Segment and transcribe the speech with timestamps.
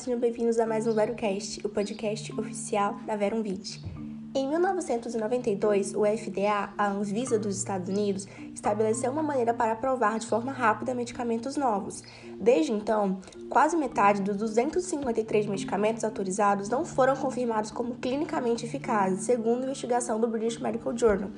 [0.00, 3.84] sejam bem-vindos a mais um VeroCast, o podcast oficial da Veronvit.
[4.34, 10.26] Em 1992, o FDA, a Anvisa dos Estados Unidos, estabeleceu uma maneira para aprovar de
[10.26, 12.02] forma rápida medicamentos novos.
[12.40, 13.20] Desde então,
[13.50, 20.18] quase metade dos 253 medicamentos autorizados não foram confirmados como clinicamente eficazes, segundo a investigação
[20.18, 21.28] do British Medical Journal.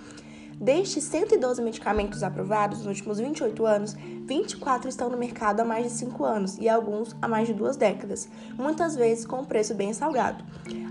[0.61, 5.91] Destes 112 medicamentos aprovados nos últimos 28 anos, 24 estão no mercado há mais de
[5.91, 9.93] 5 anos e alguns há mais de duas décadas, muitas vezes com um preço bem
[9.93, 10.45] salgado.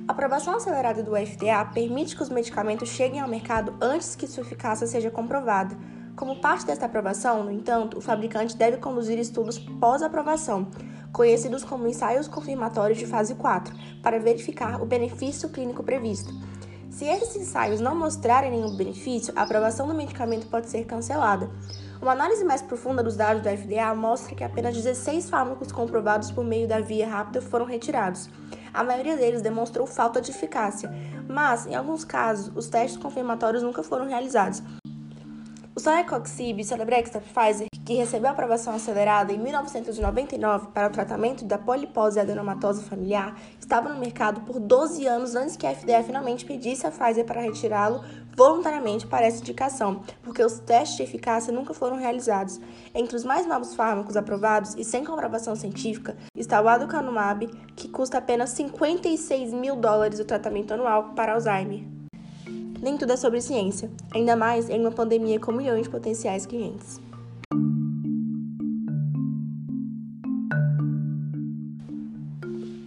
[0.08, 4.44] A aprovação acelerada do FDA permite que os medicamentos cheguem ao mercado antes que sua
[4.44, 5.78] eficácia seja comprovada.
[6.16, 10.68] Como parte desta aprovação, no entanto, o fabricante deve conduzir estudos pós-aprovação,
[11.14, 13.74] conhecidos como ensaios confirmatórios de fase 4,
[14.04, 16.34] para verificar o benefício clínico previsto.
[16.92, 21.50] Se esses ensaios não mostrarem nenhum benefício, a aprovação do medicamento pode ser cancelada.
[22.02, 26.44] Uma análise mais profunda dos dados do FDA mostra que apenas 16 fármacos comprovados por
[26.44, 28.30] meio da via rápida foram retirados.
[28.74, 30.92] A maioria deles demonstrou falta de eficácia,
[31.30, 34.62] mas, em alguns casos, os testes confirmatórios nunca foram realizados.
[35.82, 41.44] O Celecoxib e Celebrex da Pfizer, que recebeu aprovação acelerada em 1999 para o tratamento
[41.44, 46.46] da polipose adenomatosa familiar, estava no mercado por 12 anos antes que a FDA finalmente
[46.46, 48.06] pedisse à Pfizer para retirá-lo
[48.38, 52.62] voluntariamente para essa indicação, porque os testes de eficácia nunca foram realizados.
[52.94, 58.20] Entre os mais novos fármacos aprovados e sem comprovação científica está o aducanumab, que custa
[58.20, 62.01] apenas 56 mil dólares o tratamento anual para Alzheimer.
[62.82, 67.00] Nem tudo é sobre ciência, ainda mais em uma pandemia com milhões de potenciais clientes.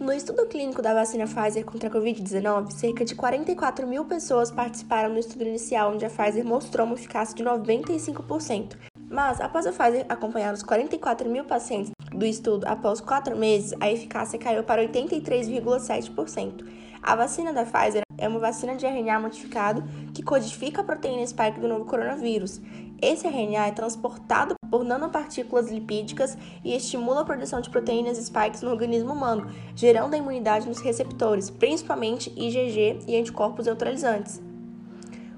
[0.01, 5.11] No estudo clínico da vacina Pfizer contra a Covid-19, cerca de 44 mil pessoas participaram
[5.11, 8.77] no estudo inicial, onde a Pfizer mostrou uma eficácia de 95%.
[9.09, 13.89] Mas, após a Pfizer acompanhar os 44 mil pacientes do estudo após quatro meses, a
[13.91, 16.65] eficácia caiu para 83,7%.
[17.01, 19.83] A vacina da Pfizer é uma vacina de RNA modificado
[20.13, 22.61] que codifica a proteína spike do novo coronavírus.
[23.01, 28.71] Esse RNA é transportado por nanopartículas lipídicas e estimula a produção de proteínas spikes no
[28.71, 34.41] organismo humano, gerando a imunidade nos receptores, principalmente IgG e anticorpos neutralizantes.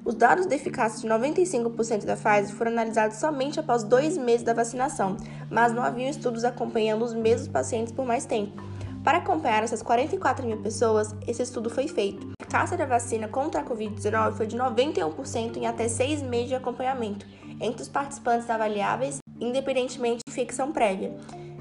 [0.06, 4.54] Os dados de eficácia de 95% da Pfizer foram analisados somente após dois meses da
[4.54, 5.16] vacinação,
[5.50, 8.62] mas não haviam estudos acompanhando os mesmos pacientes por mais tempo.
[9.02, 12.35] Para acompanhar essas 44 mil pessoas, esse estudo foi feito.
[12.56, 17.26] Eficácia da vacina contra a Covid-19 foi de 91% em até seis meses de acompanhamento
[17.60, 21.14] entre os participantes avaliáveis, independentemente de infecção prévia.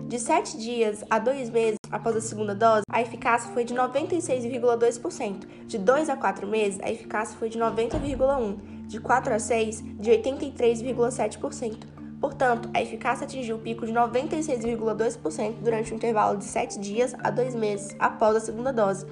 [0.08, 5.46] De 7 dias a 2 meses após a segunda dose, a eficácia foi de 96,2%.
[5.68, 8.88] De 2 a 4 meses, a eficácia foi de 90,1%.
[8.88, 11.78] De 4 a 6, de 83,7%.
[12.22, 17.30] Portanto, a eficácia atingiu o pico de 96,2% durante o intervalo de 7 dias a
[17.30, 19.06] 2 meses após a segunda dose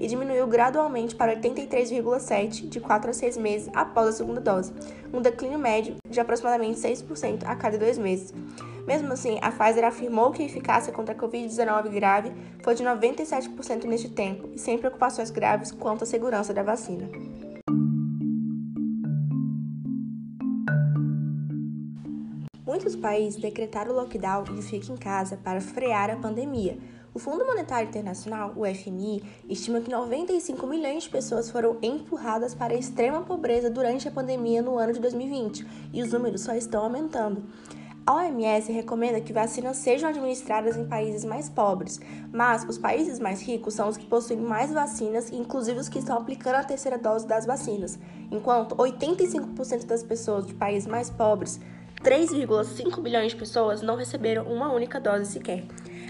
[0.00, 4.72] e diminuiu gradualmente para 83,7% de 4 a 6 meses após a segunda dose,
[5.12, 8.32] um declínio médio de aproximadamente 6% a cada 2 meses.
[8.86, 13.84] Mesmo assim, a Pfizer afirmou que a eficácia contra a Covid-19 grave foi de 97%
[13.84, 17.08] neste tempo e sem preocupações graves quanto à segurança da vacina.
[22.64, 26.78] Muitos países decretaram o lockdown e fique em casa para frear a pandemia.
[27.16, 32.74] O Fundo Monetário Internacional, o FMI, estima que 95 milhões de pessoas foram empurradas para
[32.74, 36.84] a extrema pobreza durante a pandemia no ano de 2020, e os números só estão
[36.84, 37.42] aumentando.
[38.04, 41.98] A OMS recomenda que vacinas sejam administradas em países mais pobres,
[42.30, 46.18] mas os países mais ricos são os que possuem mais vacinas, inclusive os que estão
[46.18, 47.98] aplicando a terceira dose das vacinas,
[48.30, 51.58] enquanto 85% das pessoas de países mais pobres
[52.02, 55.64] 3,5 bilhões de pessoas não receberam uma única dose sequer.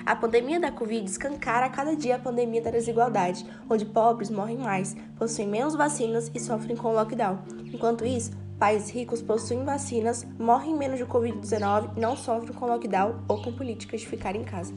[0.07, 4.57] A pandemia da Covid escancara a cada dia a pandemia da desigualdade, onde pobres morrem
[4.57, 7.41] mais, possuem menos vacinas e sofrem com o lockdown.
[7.75, 13.17] Enquanto isso, países ricos possuem vacinas, morrem menos de Covid-19 e não sofrem com lockdown
[13.27, 14.73] ou com políticas de ficar em casa.